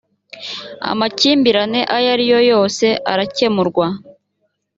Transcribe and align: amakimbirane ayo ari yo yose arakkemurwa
amakimbirane 0.91 1.79
ayo 1.95 2.07
ari 2.15 2.25
yo 2.31 2.39
yose 2.51 2.85
arakkemurwa 3.11 3.85